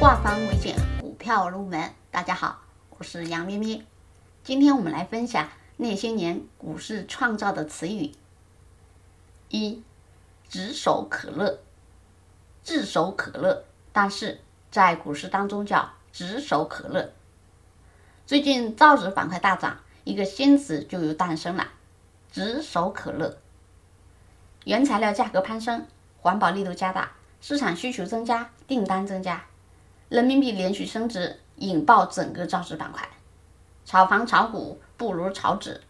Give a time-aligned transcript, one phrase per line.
[0.00, 1.92] 化繁为简，股票入门。
[2.10, 3.84] 大家好，我是杨咩咩。
[4.42, 8.10] 今天我们来分享那些年股市创造的词语。
[9.50, 9.82] 一，
[10.48, 11.60] 炙手可热。
[12.64, 17.12] 炙手可热，但是在股市当中叫炙手可热。
[18.26, 21.68] 最近造纸板块大涨，一个新词就又诞生了，
[22.32, 23.36] 炙手可热。
[24.64, 25.86] 原材料价格攀升，
[26.22, 29.44] 环保力度加大，市场需求增加，订单增加，
[30.10, 33.08] 人民币连续升值，引爆整个造纸板块。
[33.84, 35.82] 炒房炒股不如炒纸，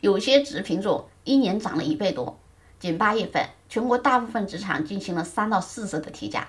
[0.00, 2.38] 有些纸品种一年涨了一倍多。
[2.80, 6.48] 仅八月份，全国大部分纸厂进行了三到四次的提价，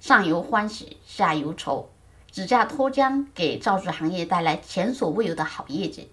[0.00, 1.90] 上游欢喜，下游愁，
[2.32, 6.10] 纸价脱缰，给造纸行业带来前所未有的好业绩。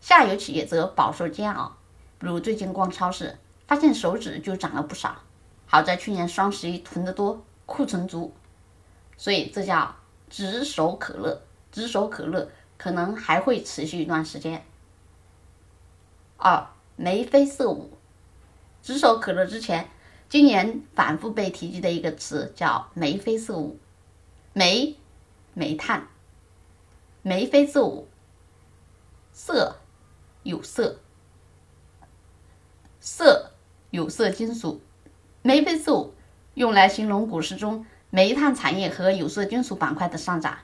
[0.00, 1.76] 下游企业则饱受煎熬，
[2.18, 5.18] 比如最近逛超市，发现手纸就涨了不少。
[5.64, 8.34] 好在去年双十一囤得多，库存足，
[9.16, 9.96] 所以这叫
[10.28, 12.50] 炙手可热，炙手可热。
[12.78, 14.62] 可能还会持续一段时间。
[16.36, 17.90] 二眉飞色舞，
[18.82, 19.88] 炙手可热之前，
[20.28, 23.78] 今年反复被提及的一个词叫眉飞色舞。
[24.52, 24.98] 煤，
[25.54, 26.06] 煤炭，
[27.22, 28.06] 眉飞色舞。
[29.32, 29.78] 色，
[30.42, 31.00] 有色，
[33.00, 33.52] 色
[33.88, 34.82] 有色金属，
[35.40, 36.12] 眉飞色舞，
[36.52, 40.58] 用来形容股市中煤炭产业和有色金属板块的上涨。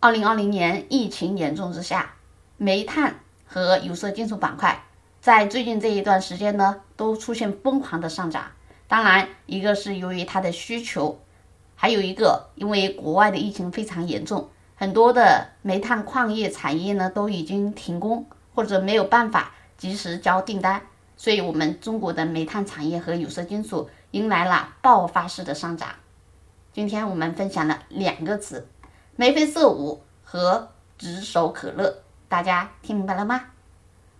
[0.00, 2.14] 二零二零年疫情严重之下，
[2.56, 4.84] 煤炭和有色金属板块
[5.20, 8.50] 在最近这一段时间呢，都出现疯狂的上涨。
[8.88, 11.20] 当然，一个是由于它的需求，
[11.76, 20.82] 还有一个因为国外的疫情非常严重，很多的煤炭矿业产业呢都已经停工或者没有办法及时交订单，
[21.16, 25.90] 所以我们中国的煤炭产业和有色金属迎来了爆发式的上涨。
[26.72, 28.68] 今天我们分享了两个词。
[29.16, 33.46] 眉飞色舞和指手可乐，大家听明白了吗？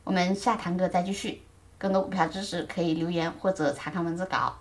[0.02, 1.42] 我们下堂课再继续。
[1.78, 4.56] 更多股票知识可以留言或者查看文字稿。